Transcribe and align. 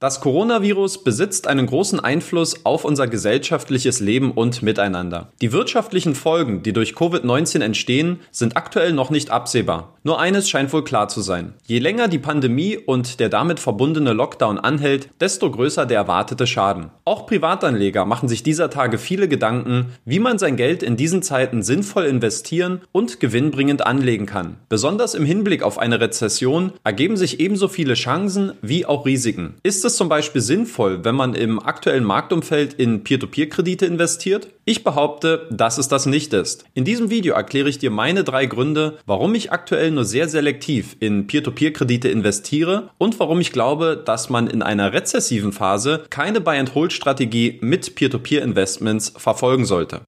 Das 0.00 0.22
Coronavirus 0.22 1.04
besitzt 1.04 1.46
einen 1.46 1.66
großen 1.66 2.00
Einfluss 2.00 2.64
auf 2.64 2.86
unser 2.86 3.06
gesellschaftliches 3.06 4.00
Leben 4.00 4.30
und 4.30 4.62
Miteinander. 4.62 5.30
Die 5.42 5.52
wirtschaftlichen 5.52 6.14
Folgen, 6.14 6.62
die 6.62 6.72
durch 6.72 6.94
Covid-19 6.94 7.62
entstehen, 7.62 8.20
sind 8.30 8.56
aktuell 8.56 8.94
noch 8.94 9.10
nicht 9.10 9.28
absehbar. 9.28 9.98
Nur 10.02 10.18
eines 10.18 10.48
scheint 10.48 10.72
wohl 10.72 10.84
klar 10.84 11.08
zu 11.08 11.20
sein. 11.20 11.52
Je 11.66 11.80
länger 11.80 12.08
die 12.08 12.18
Pandemie 12.18 12.78
und 12.78 13.20
der 13.20 13.28
damit 13.28 13.60
verbundene 13.60 14.14
Lockdown 14.14 14.58
anhält, 14.58 15.10
desto 15.20 15.50
größer 15.50 15.84
der 15.84 15.98
erwartete 15.98 16.46
Schaden. 16.46 16.88
Auch 17.04 17.26
Privatanleger 17.26 18.06
machen 18.06 18.26
sich 18.26 18.42
dieser 18.42 18.70
Tage 18.70 18.96
viele 18.96 19.28
Gedanken, 19.28 19.92
wie 20.06 20.18
man 20.18 20.38
sein 20.38 20.56
Geld 20.56 20.82
in 20.82 20.96
diesen 20.96 21.22
Zeiten 21.22 21.62
sinnvoll 21.62 22.06
investieren 22.06 22.80
und 22.90 23.20
gewinnbringend 23.20 23.86
anlegen 23.86 24.24
kann. 24.24 24.56
Besonders 24.70 25.14
im 25.14 25.26
Hinblick 25.26 25.62
auf 25.62 25.76
eine 25.76 26.00
Rezession 26.00 26.72
ergeben 26.84 27.18
sich 27.18 27.38
ebenso 27.38 27.68
viele 27.68 27.92
Chancen 27.92 28.52
wie 28.62 28.86
auch 28.86 29.04
Risiken. 29.04 29.56
Ist 29.62 29.84
zum 29.96 30.08
Beispiel 30.08 30.40
sinnvoll, 30.40 31.04
wenn 31.04 31.14
man 31.14 31.34
im 31.34 31.58
aktuellen 31.58 32.04
Marktumfeld 32.04 32.74
in 32.74 33.04
Peer-to-Peer-Kredite 33.04 33.86
investiert? 33.86 34.48
Ich 34.64 34.84
behaupte, 34.84 35.48
dass 35.50 35.78
es 35.78 35.88
das 35.88 36.06
nicht 36.06 36.32
ist. 36.32 36.64
In 36.74 36.84
diesem 36.84 37.10
Video 37.10 37.34
erkläre 37.34 37.68
ich 37.68 37.78
dir 37.78 37.90
meine 37.90 38.24
drei 38.24 38.46
Gründe, 38.46 38.98
warum 39.06 39.34
ich 39.34 39.52
aktuell 39.52 39.90
nur 39.90 40.04
sehr 40.04 40.28
selektiv 40.28 40.96
in 41.00 41.26
Peer-to-Peer-Kredite 41.26 42.08
investiere 42.08 42.90
und 42.98 43.18
warum 43.18 43.40
ich 43.40 43.52
glaube, 43.52 44.00
dass 44.04 44.30
man 44.30 44.46
in 44.46 44.62
einer 44.62 44.92
rezessiven 44.92 45.52
Phase 45.52 46.04
keine 46.10 46.40
Buy-and-Hold-Strategie 46.40 47.58
mit 47.60 47.94
Peer-to-Peer-Investments 47.94 49.14
verfolgen 49.16 49.64
sollte. 49.64 50.02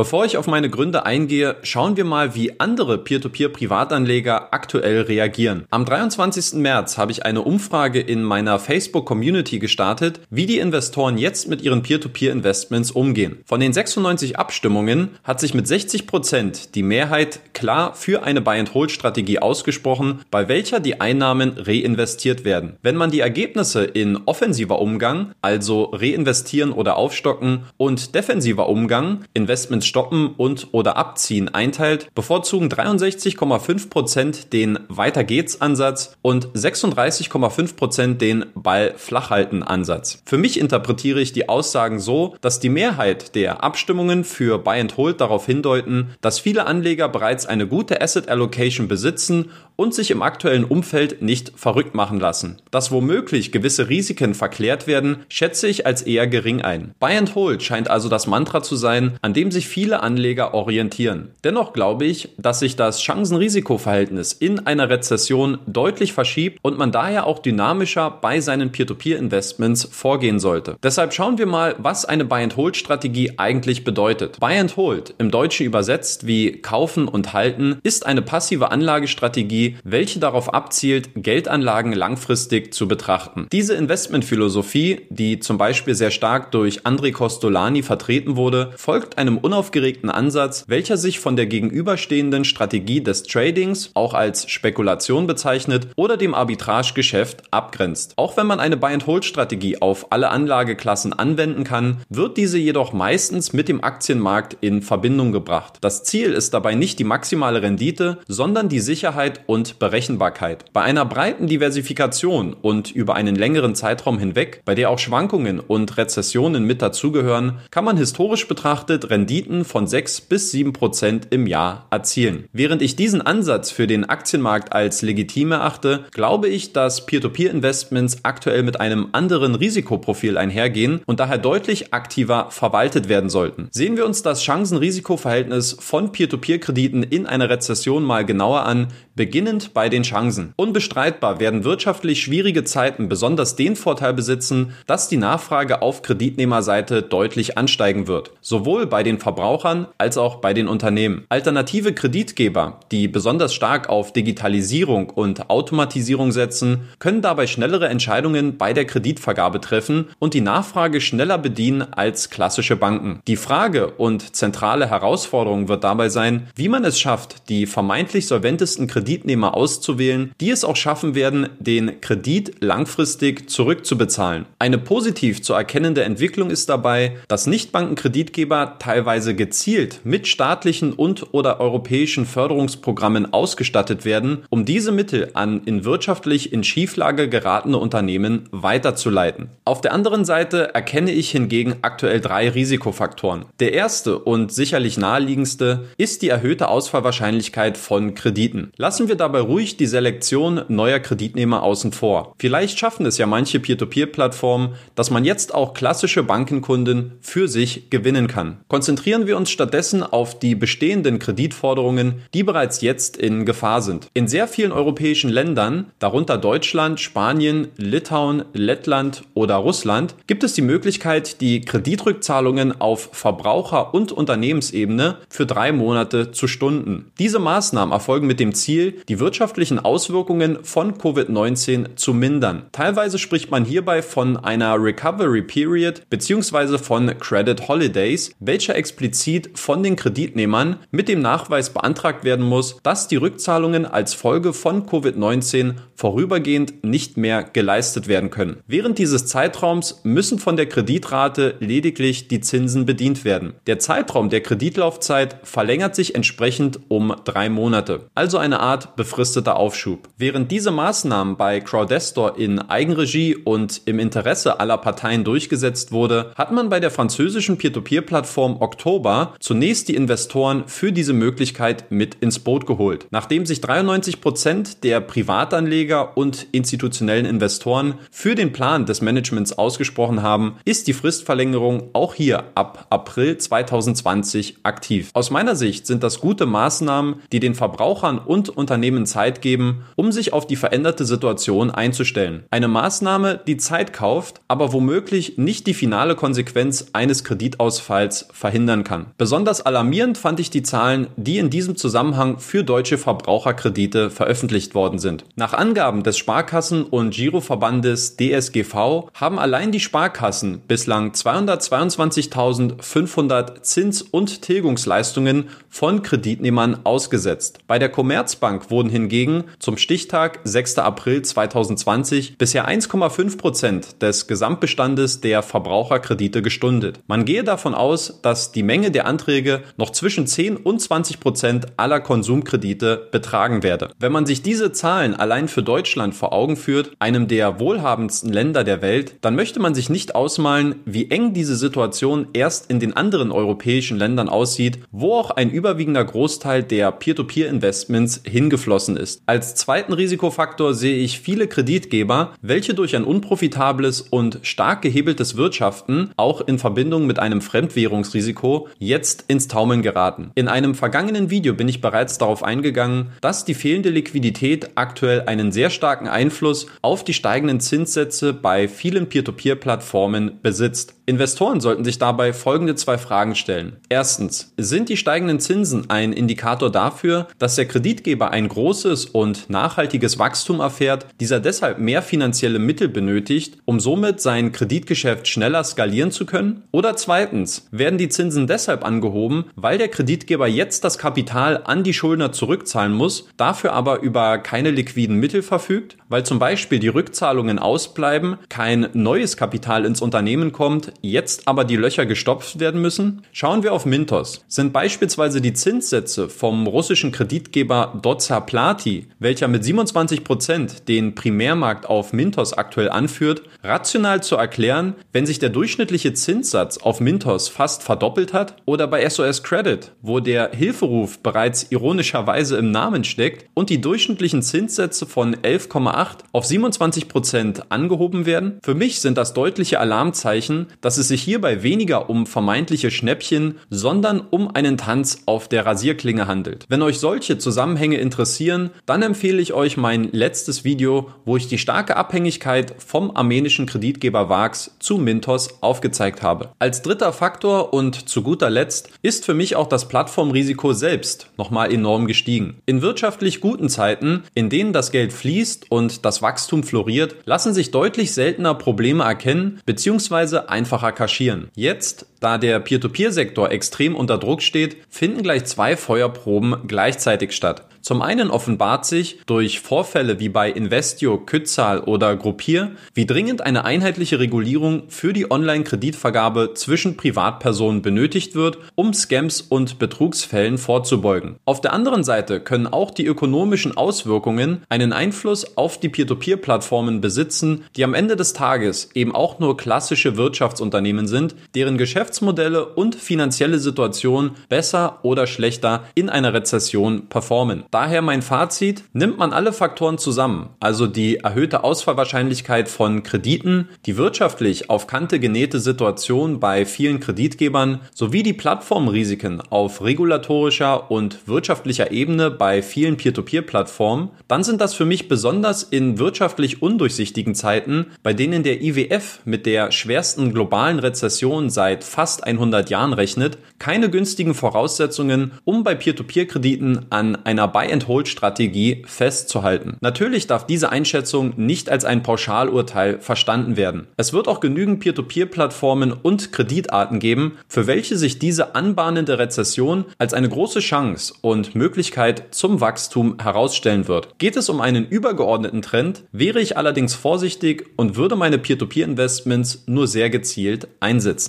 Bevor 0.00 0.24
ich 0.24 0.38
auf 0.38 0.46
meine 0.46 0.70
Gründe 0.70 1.04
eingehe, 1.04 1.56
schauen 1.62 1.98
wir 1.98 2.06
mal, 2.06 2.34
wie 2.34 2.58
andere 2.58 2.96
Peer-to-Peer-Privatanleger 2.96 4.54
aktuell 4.54 5.02
reagieren. 5.02 5.66
Am 5.68 5.84
23. 5.84 6.54
März 6.54 6.96
habe 6.96 7.12
ich 7.12 7.26
eine 7.26 7.42
Umfrage 7.42 8.00
in 8.00 8.22
meiner 8.22 8.58
Facebook-Community 8.58 9.58
gestartet, 9.58 10.20
wie 10.30 10.46
die 10.46 10.56
Investoren 10.56 11.18
jetzt 11.18 11.50
mit 11.50 11.60
ihren 11.60 11.82
Peer-to-Peer-Investments 11.82 12.92
umgehen. 12.92 13.40
Von 13.44 13.60
den 13.60 13.74
96 13.74 14.38
Abstimmungen 14.38 15.10
hat 15.22 15.38
sich 15.38 15.52
mit 15.52 15.68
60 15.68 16.06
Prozent 16.06 16.74
die 16.76 16.82
Mehrheit 16.82 17.52
klar 17.52 17.94
für 17.94 18.22
eine 18.22 18.40
Buy-and-Hold-Strategie 18.40 19.40
ausgesprochen, 19.40 20.20
bei 20.30 20.48
welcher 20.48 20.80
die 20.80 21.02
Einnahmen 21.02 21.58
reinvestiert 21.58 22.46
werden. 22.46 22.78
Wenn 22.80 22.96
man 22.96 23.10
die 23.10 23.20
Ergebnisse 23.20 23.84
in 23.84 24.18
offensiver 24.24 24.78
Umgang, 24.78 25.32
also 25.42 25.90
reinvestieren 25.92 26.72
oder 26.72 26.96
aufstocken, 26.96 27.64
und 27.76 28.14
defensiver 28.14 28.66
Umgang, 28.70 29.26
Investments 29.34 29.89
stoppen 29.90 30.34
und 30.36 30.68
oder 30.72 30.96
abziehen 30.96 31.52
einteilt, 31.52 32.08
bevorzugen 32.14 32.68
63,5% 32.70 34.48
den 34.48 34.78
Weiter 34.88 35.24
geht's 35.24 35.60
Ansatz 35.60 36.16
und 36.22 36.48
36,5% 36.48 38.14
den 38.14 38.46
Ball 38.54 38.94
flachhalten 38.96 39.62
Ansatz. 39.62 40.22
Für 40.24 40.38
mich 40.38 40.58
interpretiere 40.58 41.20
ich 41.20 41.32
die 41.32 41.50
Aussagen 41.50 42.00
so, 42.00 42.36
dass 42.40 42.60
die 42.60 42.70
Mehrheit 42.70 43.34
der 43.34 43.62
Abstimmungen 43.62 44.24
für 44.24 44.58
Buy 44.58 44.80
and 44.80 44.96
Hold 44.96 45.20
darauf 45.20 45.44
hindeuten, 45.44 46.14
dass 46.22 46.38
viele 46.38 46.66
Anleger 46.66 47.08
bereits 47.08 47.44
eine 47.44 47.66
gute 47.66 48.00
Asset 48.00 48.28
Allocation 48.28 48.88
besitzen 48.88 49.50
und 49.80 49.94
sich 49.94 50.10
im 50.10 50.20
aktuellen 50.20 50.64
Umfeld 50.64 51.22
nicht 51.22 51.52
verrückt 51.56 51.94
machen 51.94 52.20
lassen. 52.20 52.58
Dass 52.70 52.92
womöglich 52.92 53.50
gewisse 53.50 53.88
Risiken 53.88 54.34
verklärt 54.34 54.86
werden, 54.86 55.24
schätze 55.30 55.68
ich 55.68 55.86
als 55.86 56.02
eher 56.02 56.26
gering 56.26 56.60
ein. 56.60 56.94
Buy 57.00 57.16
and 57.16 57.34
Hold 57.34 57.62
scheint 57.62 57.88
also 57.88 58.10
das 58.10 58.26
Mantra 58.26 58.62
zu 58.62 58.76
sein, 58.76 59.16
an 59.22 59.32
dem 59.32 59.50
sich 59.50 59.68
viele 59.68 60.02
Anleger 60.02 60.52
orientieren. 60.52 61.30
Dennoch 61.44 61.72
glaube 61.72 62.04
ich, 62.04 62.28
dass 62.36 62.58
sich 62.58 62.76
das 62.76 63.00
Chancen-Risiko-Verhältnis 63.00 64.34
in 64.34 64.66
einer 64.66 64.90
Rezession 64.90 65.60
deutlich 65.66 66.12
verschiebt 66.12 66.58
und 66.60 66.76
man 66.76 66.92
daher 66.92 67.26
auch 67.26 67.38
dynamischer 67.38 68.10
bei 68.10 68.40
seinen 68.40 68.72
Peer-to-Peer-Investments 68.72 69.88
vorgehen 69.90 70.40
sollte. 70.40 70.76
Deshalb 70.82 71.14
schauen 71.14 71.38
wir 71.38 71.46
mal, 71.46 71.74
was 71.78 72.04
eine 72.04 72.26
Buy-and-Hold-Strategie 72.26 73.38
eigentlich 73.38 73.82
bedeutet. 73.84 74.40
Buy-and-Hold, 74.40 75.14
im 75.16 75.30
Deutschen 75.30 75.64
übersetzt 75.64 76.26
wie 76.26 76.60
kaufen 76.60 77.08
und 77.08 77.32
halten, 77.32 77.78
ist 77.82 78.04
eine 78.04 78.20
passive 78.20 78.70
Anlagestrategie, 78.70 79.69
welche 79.84 80.20
darauf 80.20 80.52
abzielt, 80.52 81.10
Geldanlagen 81.14 81.92
langfristig 81.92 82.74
zu 82.74 82.86
betrachten. 82.86 83.46
Diese 83.52 83.74
Investmentphilosophie, 83.74 85.06
die 85.10 85.40
zum 85.40 85.58
Beispiel 85.58 85.94
sehr 85.94 86.10
stark 86.10 86.50
durch 86.50 86.82
André 86.82 87.12
Costolani 87.12 87.82
vertreten 87.82 88.36
wurde, 88.36 88.72
folgt 88.76 89.16
einem 89.18 89.38
unauf 89.38 89.70
unaufgeregten 89.70 90.08
Ansatz, 90.08 90.64
welcher 90.68 90.96
sich 90.96 91.20
von 91.20 91.36
der 91.36 91.44
gegenüberstehenden 91.44 92.44
Strategie 92.44 93.02
des 93.02 93.24
Tradings, 93.24 93.90
auch 93.92 94.14
als 94.14 94.50
Spekulation 94.50 95.26
bezeichnet, 95.26 95.88
oder 95.96 96.16
dem 96.16 96.34
Arbitragegeschäft 96.34 97.42
abgrenzt. 97.50 98.14
Auch 98.16 98.38
wenn 98.38 98.46
man 98.46 98.58
eine 98.58 98.78
Buy-and-Hold-Strategie 98.78 99.82
auf 99.82 100.12
alle 100.12 100.30
Anlageklassen 100.30 101.12
anwenden 101.12 101.64
kann, 101.64 101.98
wird 102.08 102.36
diese 102.38 102.56
jedoch 102.56 102.92
meistens 102.92 103.52
mit 103.52 103.68
dem 103.68 103.84
Aktienmarkt 103.84 104.56
in 104.62 104.80
Verbindung 104.80 105.30
gebracht. 105.30 105.78
Das 105.82 106.04
Ziel 106.04 106.32
ist 106.32 106.54
dabei 106.54 106.74
nicht 106.74 106.98
die 106.98 107.04
maximale 107.04 107.60
Rendite, 107.60 108.18
sondern 108.26 108.68
die 108.68 108.80
Sicherheit 108.80 109.40
und 109.46 109.59
Berechenbarkeit. 109.78 110.64
Bei 110.72 110.82
einer 110.82 111.04
breiten 111.04 111.46
Diversifikation 111.46 112.54
und 112.54 112.90
über 112.90 113.14
einen 113.14 113.36
längeren 113.36 113.74
Zeitraum 113.74 114.18
hinweg, 114.18 114.62
bei 114.64 114.74
der 114.74 114.90
auch 114.90 114.98
Schwankungen 114.98 115.60
und 115.60 115.96
Rezessionen 115.96 116.64
mit 116.64 116.82
dazugehören, 116.82 117.58
kann 117.70 117.84
man 117.84 117.96
historisch 117.96 118.46
betrachtet 118.48 119.10
Renditen 119.10 119.50
Renditen 119.50 119.64
von 119.64 119.86
6 119.86 120.22
bis 120.22 120.50
7 120.50 120.72
Prozent 120.72 121.28
im 121.30 121.46
Jahr 121.46 121.86
erzielen. 121.90 122.44
Während 122.52 122.82
ich 122.82 122.96
diesen 122.96 123.22
Ansatz 123.22 123.70
für 123.70 123.86
den 123.86 124.04
Aktienmarkt 124.04 124.72
als 124.72 125.02
legitim 125.02 125.52
erachte, 125.52 126.04
glaube 126.12 126.48
ich, 126.48 126.72
dass 126.72 127.06
Peer-to-Peer-Investments 127.06 128.18
aktuell 128.24 128.62
mit 128.62 128.80
einem 128.80 129.08
anderen 129.12 129.54
Risikoprofil 129.54 130.36
einhergehen 130.36 131.00
und 131.06 131.20
daher 131.20 131.38
deutlich 131.38 131.94
aktiver 131.94 132.50
verwaltet 132.50 133.08
werden 133.08 133.30
sollten. 133.30 133.68
Sehen 133.70 133.96
wir 133.96 134.06
uns 134.06 134.22
das 134.22 134.42
Chancen-Risiko-Verhältnis 134.42 135.76
von 135.78 136.12
Peer-to-Peer-Krediten 136.12 137.02
in 137.02 137.26
einer 137.26 137.48
Rezession 137.48 138.02
mal 138.02 138.24
genauer 138.24 138.64
an, 138.64 138.88
beginnend 139.20 139.74
bei 139.74 139.90
den 139.90 140.02
Chancen. 140.02 140.54
Unbestreitbar 140.56 141.40
werden 141.40 141.62
wirtschaftlich 141.62 142.22
schwierige 142.22 142.64
Zeiten 142.64 143.10
besonders 143.10 143.54
den 143.54 143.76
Vorteil 143.76 144.14
besitzen, 144.14 144.72
dass 144.86 145.10
die 145.10 145.18
Nachfrage 145.18 145.82
auf 145.82 146.00
Kreditnehmerseite 146.00 147.02
deutlich 147.02 147.58
ansteigen 147.58 148.06
wird. 148.06 148.30
Sowohl 148.40 148.86
bei 148.86 149.02
den 149.02 149.18
Verbrauchern 149.18 149.88
als 149.98 150.16
auch 150.16 150.36
bei 150.36 150.54
den 150.54 150.68
Unternehmen. 150.68 151.26
Alternative 151.28 151.92
Kreditgeber, 151.92 152.80
die 152.92 153.08
besonders 153.08 153.52
stark 153.52 153.90
auf 153.90 154.14
Digitalisierung 154.14 155.10
und 155.10 155.50
Automatisierung 155.50 156.32
setzen, 156.32 156.88
können 156.98 157.20
dabei 157.20 157.46
schnellere 157.46 157.88
Entscheidungen 157.88 158.56
bei 158.56 158.72
der 158.72 158.86
Kreditvergabe 158.86 159.60
treffen 159.60 160.06
und 160.18 160.32
die 160.32 160.40
Nachfrage 160.40 161.02
schneller 161.02 161.36
bedienen 161.36 161.82
als 161.92 162.30
klassische 162.30 162.76
Banken. 162.76 163.20
Die 163.28 163.36
Frage 163.36 163.90
und 163.90 164.34
zentrale 164.34 164.88
Herausforderung 164.88 165.68
wird 165.68 165.84
dabei 165.84 166.08
sein, 166.08 166.48
wie 166.54 166.70
man 166.70 166.86
es 166.86 166.98
schafft, 166.98 167.50
die 167.50 167.66
vermeintlich 167.66 168.26
solventesten 168.26 168.86
Kreditnehmer 169.10 169.54
auszuwählen, 169.56 170.32
die 170.40 170.50
es 170.50 170.64
auch 170.64 170.76
schaffen 170.76 171.14
werden, 171.14 171.48
den 171.58 172.00
Kredit 172.00 172.56
langfristig 172.60 173.50
zurückzubezahlen. 173.50 174.46
Eine 174.58 174.78
positiv 174.78 175.42
zu 175.42 175.52
erkennende 175.52 176.04
Entwicklung 176.04 176.50
ist 176.50 176.68
dabei, 176.68 177.16
dass 177.28 177.46
Nichtbankenkreditgeber 177.46 178.76
teilweise 178.78 179.10
Weise 179.20 179.34
gezielt 179.34 180.00
mit 180.04 180.28
staatlichen 180.28 180.92
und 180.92 181.34
oder 181.34 181.60
europäischen 181.60 182.24
Förderungsprogrammen 182.24 183.32
ausgestattet 183.32 184.04
werden, 184.04 184.44
um 184.48 184.64
diese 184.64 184.92
Mittel 184.92 185.30
an 185.34 185.62
in 185.64 185.84
wirtschaftlich 185.84 186.52
in 186.52 186.64
Schieflage 186.64 187.28
geratene 187.28 187.76
Unternehmen 187.76 188.48
weiterzuleiten. 188.50 189.50
Auf 189.64 189.80
der 189.80 189.92
anderen 189.92 190.24
Seite 190.24 190.74
erkenne 190.74 191.10
ich 191.10 191.30
hingegen 191.30 191.76
aktuell 191.82 192.20
drei 192.20 192.48
Risikofaktoren. 192.48 193.46
Der 193.58 193.72
erste 193.72 194.18
und 194.18 194.52
sicherlich 194.52 194.96
naheliegendste 194.96 195.88
ist 195.96 196.22
die 196.22 196.28
erhöhte 196.28 196.68
Ausfallwahrscheinlichkeit 196.68 197.76
von 197.76 198.14
Krediten. 198.14 198.72
Lassen 198.90 199.06
wir 199.06 199.14
dabei 199.14 199.38
ruhig 199.38 199.76
die 199.76 199.86
Selektion 199.86 200.62
neuer 200.66 200.98
Kreditnehmer 200.98 201.62
außen 201.62 201.92
vor. 201.92 202.34
Vielleicht 202.40 202.76
schaffen 202.76 203.06
es 203.06 203.18
ja 203.18 203.26
manche 203.28 203.60
Peer-to-Peer-Plattformen, 203.60 204.74
dass 204.96 205.12
man 205.12 205.24
jetzt 205.24 205.54
auch 205.54 205.74
klassische 205.74 206.24
Bankenkunden 206.24 207.12
für 207.20 207.46
sich 207.46 207.88
gewinnen 207.90 208.26
kann. 208.26 208.56
Konzentrieren 208.66 209.28
wir 209.28 209.36
uns 209.36 209.48
stattdessen 209.48 210.02
auf 210.02 210.36
die 210.40 210.56
bestehenden 210.56 211.20
Kreditforderungen, 211.20 212.22
die 212.34 212.42
bereits 212.42 212.80
jetzt 212.80 213.16
in 213.16 213.46
Gefahr 213.46 213.80
sind. 213.80 214.08
In 214.12 214.26
sehr 214.26 214.48
vielen 214.48 214.72
europäischen 214.72 215.30
Ländern, 215.30 215.92
darunter 216.00 216.36
Deutschland, 216.36 216.98
Spanien, 216.98 217.68
Litauen, 217.76 218.42
Lettland 218.54 219.22
oder 219.34 219.54
Russland, 219.54 220.16
gibt 220.26 220.42
es 220.42 220.54
die 220.54 220.62
Möglichkeit, 220.62 221.40
die 221.40 221.60
Kreditrückzahlungen 221.60 222.80
auf 222.80 223.10
Verbraucher- 223.12 223.94
und 223.94 224.10
Unternehmensebene 224.10 225.18
für 225.28 225.46
drei 225.46 225.70
Monate 225.70 226.32
zu 226.32 226.48
stunden. 226.48 227.12
Diese 227.20 227.38
Maßnahmen 227.38 227.92
erfolgen 227.92 228.26
mit 228.26 228.40
dem 228.40 228.52
Ziel, 228.52 228.79
die 229.08 229.20
wirtschaftlichen 229.20 229.78
Auswirkungen 229.78 230.58
von 230.62 230.94
Covid-19 230.94 231.96
zu 231.96 232.14
mindern. 232.14 232.66
Teilweise 232.72 233.18
spricht 233.18 233.50
man 233.50 233.64
hierbei 233.64 234.02
von 234.02 234.36
einer 234.36 234.76
Recovery 234.82 235.42
Period 235.42 236.02
bzw. 236.10 236.78
von 236.78 237.18
Credit 237.18 237.68
Holidays, 237.68 238.32
welcher 238.40 238.76
explizit 238.76 239.50
von 239.58 239.82
den 239.82 239.96
Kreditnehmern 239.96 240.76
mit 240.90 241.08
dem 241.08 241.20
Nachweis 241.20 241.70
beantragt 241.70 242.24
werden 242.24 242.44
muss, 242.44 242.78
dass 242.82 243.08
die 243.08 243.16
Rückzahlungen 243.16 243.86
als 243.86 244.14
Folge 244.14 244.52
von 244.52 244.86
Covid-19 244.86 245.74
vorübergehend 245.94 246.82
nicht 246.84 247.16
mehr 247.16 247.42
geleistet 247.42 248.08
werden 248.08 248.30
können. 248.30 248.58
Während 248.66 248.98
dieses 248.98 249.26
Zeitraums 249.26 250.00
müssen 250.02 250.38
von 250.38 250.56
der 250.56 250.66
Kreditrate 250.66 251.56
lediglich 251.60 252.28
die 252.28 252.40
Zinsen 252.40 252.86
bedient 252.86 253.24
werden. 253.24 253.54
Der 253.66 253.78
Zeitraum 253.78 254.30
der 254.30 254.40
Kreditlaufzeit 254.40 255.36
verlängert 255.42 255.94
sich 255.94 256.14
entsprechend 256.14 256.80
um 256.88 257.14
drei 257.24 257.48
Monate, 257.48 258.06
also 258.14 258.38
eine 258.38 258.60
Art 258.60 258.69
befristeter 258.76 259.56
Aufschub. 259.56 260.08
Während 260.16 260.50
diese 260.50 260.70
Maßnahmen 260.70 261.36
bei 261.36 261.60
Crowdestor 261.60 262.38
in 262.38 262.58
Eigenregie 262.58 263.34
und 263.36 263.82
im 263.86 263.98
Interesse 263.98 264.60
aller 264.60 264.78
Parteien 264.78 265.24
durchgesetzt 265.24 265.92
wurde, 265.92 266.32
hat 266.36 266.52
man 266.52 266.68
bei 266.68 266.80
der 266.80 266.90
französischen 266.90 267.58
Peer-to-Peer-Plattform 267.58 268.60
Oktober 268.60 269.34
zunächst 269.40 269.88
die 269.88 269.94
Investoren 269.94 270.64
für 270.66 270.92
diese 270.92 271.12
Möglichkeit 271.12 271.90
mit 271.90 272.16
ins 272.16 272.38
Boot 272.38 272.66
geholt. 272.66 273.06
Nachdem 273.10 273.46
sich 273.46 273.60
93 273.60 274.20
Prozent 274.20 274.84
der 274.84 275.00
Privatanleger 275.00 276.16
und 276.16 276.46
institutionellen 276.52 277.26
Investoren 277.26 277.94
für 278.10 278.34
den 278.34 278.52
Plan 278.52 278.86
des 278.86 279.00
Managements 279.00 279.52
ausgesprochen 279.52 280.22
haben, 280.22 280.56
ist 280.64 280.86
die 280.86 280.92
Fristverlängerung 280.92 281.90
auch 281.92 282.14
hier 282.14 282.44
ab 282.54 282.86
April 282.90 283.38
2020 283.38 284.58
aktiv. 284.62 285.10
Aus 285.14 285.30
meiner 285.30 285.56
Sicht 285.56 285.86
sind 285.86 286.02
das 286.02 286.20
gute 286.20 286.46
Maßnahmen, 286.46 287.16
die 287.32 287.40
den 287.40 287.54
Verbrauchern 287.54 288.18
und 288.18 288.48
Unternehmen 288.60 289.06
Zeit 289.06 289.42
geben, 289.42 289.82
um 289.96 290.12
sich 290.12 290.32
auf 290.32 290.46
die 290.46 290.54
veränderte 290.54 291.04
Situation 291.04 291.72
einzustellen. 291.72 292.44
Eine 292.50 292.68
Maßnahme, 292.68 293.40
die 293.44 293.56
Zeit 293.56 293.92
kauft, 293.92 294.40
aber 294.46 294.72
womöglich 294.72 295.38
nicht 295.38 295.66
die 295.66 295.74
finale 295.74 296.14
Konsequenz 296.14 296.90
eines 296.92 297.24
Kreditausfalls 297.24 298.28
verhindern 298.32 298.84
kann. 298.84 299.06
Besonders 299.18 299.62
alarmierend 299.62 300.18
fand 300.18 300.38
ich 300.38 300.50
die 300.50 300.62
Zahlen, 300.62 301.08
die 301.16 301.38
in 301.38 301.50
diesem 301.50 301.74
Zusammenhang 301.76 302.38
für 302.38 302.62
deutsche 302.62 302.98
Verbraucherkredite 302.98 304.10
veröffentlicht 304.10 304.74
worden 304.74 304.98
sind. 304.98 305.24
Nach 305.34 305.54
Angaben 305.54 306.02
des 306.02 306.18
Sparkassen- 306.18 306.84
und 306.84 307.14
Giroverbandes 307.14 308.16
DSGV 308.16 309.08
haben 309.14 309.38
allein 309.38 309.72
die 309.72 309.80
Sparkassen 309.80 310.60
bislang 310.68 311.12
222.500 311.12 313.62
Zins- 313.62 314.02
und 314.02 314.42
Tilgungsleistungen 314.42 315.48
von 315.68 316.02
Kreditnehmern 316.02 316.80
ausgesetzt. 316.84 317.60
Bei 317.66 317.78
der 317.78 317.88
Commerzbank 317.88 318.49
wurden 318.70 318.90
hingegen 318.90 319.44
zum 319.58 319.76
Stichtag 319.76 320.40
6. 320.44 320.78
April 320.78 321.22
2020 321.22 322.36
bisher 322.38 322.68
1,5 322.68 323.38
Prozent 323.38 324.02
des 324.02 324.26
Gesamtbestandes 324.26 325.20
der 325.20 325.42
Verbraucherkredite 325.42 326.42
gestundet. 326.42 327.00
Man 327.06 327.24
gehe 327.24 327.44
davon 327.44 327.74
aus, 327.74 328.20
dass 328.22 328.52
die 328.52 328.62
Menge 328.62 328.90
der 328.90 329.06
Anträge 329.06 329.62
noch 329.76 329.90
zwischen 329.90 330.26
10 330.26 330.56
und 330.56 330.80
20 330.80 331.20
Prozent 331.20 331.66
aller 331.76 332.00
Konsumkredite 332.00 333.08
betragen 333.12 333.62
werde. 333.62 333.90
Wenn 333.98 334.12
man 334.12 334.26
sich 334.26 334.42
diese 334.42 334.72
Zahlen 334.72 335.14
allein 335.14 335.48
für 335.48 335.62
Deutschland 335.62 336.14
vor 336.14 336.32
Augen 336.32 336.56
führt, 336.56 336.92
einem 336.98 337.28
der 337.28 337.60
wohlhabendsten 337.60 338.32
Länder 338.32 338.64
der 338.64 338.82
Welt, 338.82 339.14
dann 339.20 339.36
möchte 339.36 339.60
man 339.60 339.74
sich 339.74 339.90
nicht 339.90 340.14
ausmalen, 340.14 340.76
wie 340.84 341.10
eng 341.10 341.34
diese 341.34 341.56
Situation 341.56 342.28
erst 342.32 342.70
in 342.70 342.80
den 342.80 342.96
anderen 342.96 343.30
europäischen 343.30 343.98
Ländern 343.98 344.28
aussieht, 344.28 344.80
wo 344.90 345.14
auch 345.14 345.30
ein 345.30 345.50
überwiegender 345.50 346.04
Großteil 346.04 346.62
der 346.62 346.90
Peer-to-Peer-Investments 346.92 348.22
hingeflossen 348.40 348.96
ist. 348.96 349.22
Als 349.26 349.54
zweiten 349.54 349.92
Risikofaktor 349.92 350.72
sehe 350.72 350.96
ich 350.96 351.20
viele 351.20 351.46
Kreditgeber, 351.46 352.32
welche 352.40 352.72
durch 352.72 352.96
ein 352.96 353.04
unprofitables 353.04 354.00
und 354.00 354.38
stark 354.42 354.80
gehebeltes 354.80 355.36
Wirtschaften 355.36 356.10
auch 356.16 356.40
in 356.40 356.58
Verbindung 356.58 357.06
mit 357.06 357.18
einem 357.18 357.42
Fremdwährungsrisiko 357.42 358.68
jetzt 358.78 359.24
ins 359.28 359.46
Taumeln 359.46 359.82
geraten. 359.82 360.30
In 360.34 360.48
einem 360.48 360.74
vergangenen 360.74 361.28
Video 361.28 361.52
bin 361.52 361.68
ich 361.68 361.82
bereits 361.82 362.16
darauf 362.16 362.42
eingegangen, 362.42 363.10
dass 363.20 363.44
die 363.44 363.54
fehlende 363.54 363.90
Liquidität 363.90 364.70
aktuell 364.76 365.24
einen 365.26 365.52
sehr 365.52 365.68
starken 365.68 366.08
Einfluss 366.08 366.66
auf 366.80 367.04
die 367.04 367.14
steigenden 367.14 367.60
Zinssätze 367.60 368.32
bei 368.32 368.68
vielen 368.68 369.08
Peer-to-Peer-Plattformen 369.08 370.40
besitzt. 370.40 370.94
Investoren 371.10 371.60
sollten 371.60 371.84
sich 371.84 371.98
dabei 371.98 372.32
folgende 372.32 372.76
zwei 372.76 372.96
Fragen 372.96 373.34
stellen. 373.34 373.78
Erstens, 373.88 374.54
sind 374.56 374.88
die 374.88 374.96
steigenden 374.96 375.40
Zinsen 375.40 375.90
ein 375.90 376.12
Indikator 376.12 376.70
dafür, 376.70 377.26
dass 377.40 377.56
der 377.56 377.66
Kreditgeber 377.66 378.30
ein 378.30 378.46
großes 378.46 379.06
und 379.06 379.50
nachhaltiges 379.50 380.20
Wachstum 380.20 380.60
erfährt, 380.60 381.06
dieser 381.18 381.40
deshalb 381.40 381.78
mehr 381.78 382.02
finanzielle 382.02 382.60
Mittel 382.60 382.88
benötigt, 382.88 383.58
um 383.64 383.80
somit 383.80 384.20
sein 384.20 384.52
Kreditgeschäft 384.52 385.26
schneller 385.26 385.64
skalieren 385.64 386.12
zu 386.12 386.26
können? 386.26 386.62
Oder 386.70 386.94
zweitens, 386.94 387.66
werden 387.72 387.98
die 387.98 388.08
Zinsen 388.08 388.46
deshalb 388.46 388.84
angehoben, 388.84 389.46
weil 389.56 389.78
der 389.78 389.88
Kreditgeber 389.88 390.46
jetzt 390.46 390.84
das 390.84 390.96
Kapital 390.96 391.62
an 391.64 391.82
die 391.82 391.92
Schuldner 391.92 392.30
zurückzahlen 392.30 392.92
muss, 392.92 393.28
dafür 393.36 393.72
aber 393.72 394.00
über 394.00 394.38
keine 394.38 394.70
liquiden 394.70 395.16
Mittel 395.16 395.42
verfügt, 395.42 395.96
weil 396.08 396.24
zum 396.24 396.38
Beispiel 396.38 396.78
die 396.78 396.86
Rückzahlungen 396.86 397.58
ausbleiben, 397.58 398.36
kein 398.48 398.86
neues 398.92 399.36
Kapital 399.36 399.84
ins 399.84 400.00
Unternehmen 400.00 400.52
kommt, 400.52 400.92
jetzt 401.02 401.46
aber 401.48 401.64
die 401.64 401.76
Löcher 401.76 402.06
gestopft 402.06 402.60
werden 402.60 402.80
müssen? 402.80 403.22
Schauen 403.32 403.62
wir 403.62 403.72
auf 403.72 403.86
Mintos. 403.86 404.44
Sind 404.48 404.72
beispielsweise 404.72 405.40
die 405.40 405.52
Zinssätze 405.52 406.28
vom 406.28 406.66
russischen 406.66 407.12
Kreditgeber 407.12 407.98
Dotzer 408.02 408.40
Plati, 408.40 409.06
welcher 409.18 409.48
mit 409.48 409.64
27 409.64 410.24
Prozent 410.24 410.88
den 410.88 411.14
Primärmarkt 411.14 411.86
auf 411.86 412.12
Mintos 412.12 412.52
aktuell 412.52 412.90
anführt, 412.90 413.42
rational 413.62 414.22
zu 414.22 414.36
erklären, 414.36 414.94
wenn 415.12 415.26
sich 415.26 415.38
der 415.38 415.50
durchschnittliche 415.50 416.12
Zinssatz 416.14 416.78
auf 416.78 417.00
Mintos 417.00 417.48
fast 417.48 417.82
verdoppelt 417.82 418.32
hat? 418.32 418.56
Oder 418.64 418.86
bei 418.86 419.08
SOS 419.08 419.42
Credit, 419.42 419.92
wo 420.02 420.20
der 420.20 420.50
Hilferuf 420.52 421.20
bereits 421.20 421.66
ironischerweise 421.70 422.56
im 422.56 422.70
Namen 422.70 423.04
steckt 423.04 423.46
und 423.54 423.70
die 423.70 423.80
durchschnittlichen 423.80 424.42
Zinssätze 424.42 425.06
von 425.06 425.36
11,8 425.36 426.18
auf 426.32 426.44
27 426.44 427.08
Prozent 427.08 427.70
angehoben 427.70 428.26
werden? 428.26 428.58
Für 428.62 428.74
mich 428.74 429.00
sind 429.00 429.18
das 429.18 429.34
deutliche 429.34 429.80
Alarmzeichen, 429.80 430.66
dass 430.80 430.89
dass 430.90 430.98
es 430.98 431.06
sich 431.06 431.22
hierbei 431.22 431.62
weniger 431.62 432.10
um 432.10 432.26
vermeintliche 432.26 432.90
Schnäppchen, 432.90 433.60
sondern 433.70 434.20
um 434.28 434.52
einen 434.52 434.76
Tanz 434.76 435.22
auf 435.26 435.46
der 435.46 435.64
Rasierklinge 435.64 436.26
handelt. 436.26 436.64
Wenn 436.68 436.82
euch 436.82 436.98
solche 436.98 437.38
Zusammenhänge 437.38 437.98
interessieren, 437.98 438.70
dann 438.86 439.02
empfehle 439.02 439.40
ich 439.40 439.52
euch 439.52 439.76
mein 439.76 440.08
letztes 440.10 440.64
Video, 440.64 441.12
wo 441.24 441.36
ich 441.36 441.46
die 441.46 441.58
starke 441.58 441.96
Abhängigkeit 441.96 442.74
vom 442.78 443.14
armenischen 443.14 443.66
Kreditgeber 443.66 444.28
VAX 444.28 444.78
zu 444.80 444.98
Mintos 444.98 445.62
aufgezeigt 445.62 446.24
habe. 446.24 446.50
Als 446.58 446.82
dritter 446.82 447.12
Faktor 447.12 447.72
und 447.72 448.08
zu 448.08 448.22
guter 448.22 448.50
Letzt 448.50 448.90
ist 449.00 449.24
für 449.24 449.34
mich 449.34 449.54
auch 449.54 449.68
das 449.68 449.86
Plattformrisiko 449.86 450.72
selbst 450.72 451.28
nochmal 451.38 451.72
enorm 451.72 452.08
gestiegen. 452.08 452.62
In 452.66 452.82
wirtschaftlich 452.82 453.40
guten 453.40 453.68
Zeiten, 453.68 454.24
in 454.34 454.50
denen 454.50 454.72
das 454.72 454.90
Geld 454.90 455.12
fließt 455.12 455.70
und 455.70 456.04
das 456.04 456.20
Wachstum 456.20 456.64
floriert, 456.64 457.14
lassen 457.26 457.54
sich 457.54 457.70
deutlich 457.70 458.12
seltener 458.12 458.54
Probleme 458.54 459.04
erkennen 459.04 459.60
bzw. 459.66 460.48
einfach 460.48 460.69
einfacher 460.70 460.92
kaschieren. 460.92 461.50
Jetzt, 461.56 462.06
da 462.20 462.38
der 462.38 462.60
Peer-to-Peer-Sektor 462.60 463.50
extrem 463.50 463.96
unter 463.96 464.18
Druck 464.18 464.40
steht, 464.40 464.76
finden 464.88 465.22
gleich 465.22 465.44
zwei 465.44 465.76
Feuerproben 465.76 466.68
gleichzeitig 466.68 467.32
statt. 467.32 467.66
Zum 467.82 468.02
einen 468.02 468.30
offenbart 468.30 468.84
sich 468.84 469.20
durch 469.26 469.60
Vorfälle 469.60 470.20
wie 470.20 470.28
bei 470.28 470.50
Investio, 470.50 471.18
Kützal 471.18 471.80
oder 471.80 472.14
Gruppier, 472.16 472.72
wie 472.94 473.06
dringend 473.06 473.40
eine 473.40 473.64
einheitliche 473.64 474.20
Regulierung 474.20 474.84
für 474.88 475.12
die 475.12 475.30
Online-Kreditvergabe 475.30 476.52
zwischen 476.54 476.96
Privatpersonen 476.96 477.80
benötigt 477.80 478.34
wird, 478.34 478.58
um 478.74 478.92
Scams 478.92 479.40
und 479.40 479.78
Betrugsfällen 479.78 480.58
vorzubeugen. 480.58 481.36
Auf 481.46 481.60
der 481.60 481.72
anderen 481.72 482.04
Seite 482.04 482.40
können 482.40 482.66
auch 482.66 482.90
die 482.90 483.06
ökonomischen 483.06 483.76
Auswirkungen 483.76 484.62
einen 484.68 484.92
Einfluss 484.92 485.56
auf 485.56 485.80
die 485.80 485.88
Peer-to-Peer-Plattformen 485.88 487.00
besitzen, 487.00 487.64
die 487.76 487.84
am 487.84 487.94
Ende 487.94 488.16
des 488.16 488.34
Tages 488.34 488.90
eben 488.94 489.14
auch 489.14 489.38
nur 489.38 489.56
klassische 489.56 490.16
Wirtschaftsunternehmen 490.16 491.08
sind, 491.08 491.34
deren 491.54 491.78
Geschäftsmodelle 491.78 492.66
und 492.66 492.94
finanzielle 492.94 493.58
Situation 493.58 494.32
besser 494.48 494.98
oder 495.02 495.26
schlechter 495.26 495.84
in 495.94 496.10
einer 496.10 496.34
Rezession 496.34 497.08
performen. 497.08 497.64
Daher 497.70 498.02
mein 498.02 498.20
Fazit, 498.20 498.82
nimmt 498.94 499.18
man 499.18 499.32
alle 499.32 499.52
Faktoren 499.52 499.96
zusammen, 499.96 500.48
also 500.58 500.88
die 500.88 501.18
erhöhte 501.18 501.62
Ausfallwahrscheinlichkeit 501.62 502.68
von 502.68 503.04
Krediten, 503.04 503.68
die 503.86 503.96
wirtschaftlich 503.96 504.70
auf 504.70 504.88
Kante 504.88 505.20
genähte 505.20 505.60
Situation 505.60 506.40
bei 506.40 506.66
vielen 506.66 506.98
Kreditgebern 506.98 507.80
sowie 507.94 508.24
die 508.24 508.32
Plattformrisiken 508.32 509.40
auf 509.50 509.84
regulatorischer 509.84 510.90
und 510.90 511.28
wirtschaftlicher 511.28 511.92
Ebene 511.92 512.32
bei 512.32 512.60
vielen 512.60 512.96
Peer-to-Peer-Plattformen, 512.96 514.10
dann 514.26 514.42
sind 514.42 514.60
das 514.60 514.74
für 514.74 514.84
mich 514.84 515.06
besonders 515.06 515.62
in 515.62 516.00
wirtschaftlich 516.00 516.62
undurchsichtigen 516.62 517.36
Zeiten, 517.36 517.86
bei 518.02 518.14
denen 518.14 518.42
der 518.42 518.62
IWF 518.62 519.20
mit 519.24 519.46
der 519.46 519.70
schwersten 519.70 520.32
globalen 520.34 520.80
Rezession 520.80 521.50
seit 521.50 521.84
fast 521.84 522.24
100 522.24 522.68
Jahren 522.68 522.94
rechnet, 522.94 523.38
keine 523.60 523.90
günstigen 523.90 524.34
Voraussetzungen, 524.34 525.30
um 525.44 525.62
bei 525.62 525.76
Peer-to-Peer-Krediten 525.76 526.86
an 526.90 527.14
einer 527.14 527.46
Buy-and-Hold-Strategie 527.60 528.84
festzuhalten. 528.86 529.76
Natürlich 529.82 530.26
darf 530.26 530.46
diese 530.46 530.72
Einschätzung 530.72 531.34
nicht 531.36 531.68
als 531.68 531.84
ein 531.84 532.02
Pauschalurteil 532.02 533.00
verstanden 533.00 533.58
werden. 533.58 533.86
Es 533.98 534.14
wird 534.14 534.28
auch 534.28 534.40
genügend 534.40 534.80
Peer-to-Peer-Plattformen 534.80 535.92
und 535.92 536.32
Kreditarten 536.32 537.00
geben, 537.00 537.36
für 537.48 537.66
welche 537.66 537.98
sich 537.98 538.18
diese 538.18 538.54
anbahnende 538.54 539.18
Rezession 539.18 539.84
als 539.98 540.14
eine 540.14 540.30
große 540.30 540.60
Chance 540.60 541.12
und 541.20 541.54
Möglichkeit 541.54 542.34
zum 542.34 542.62
Wachstum 542.62 543.16
herausstellen 543.20 543.88
wird. 543.88 544.18
Geht 544.18 544.36
es 544.36 544.48
um 544.48 544.62
einen 544.62 544.86
übergeordneten 544.86 545.60
Trend, 545.60 546.04
wäre 546.12 546.40
ich 546.40 546.56
allerdings 546.56 546.94
vorsichtig 546.94 547.66
und 547.76 547.96
würde 547.96 548.16
meine 548.16 548.38
Peer-to-Peer-Investments 548.38 549.64
nur 549.66 549.86
sehr 549.86 550.08
gezielt 550.08 550.68
einsetzen. 550.80 551.28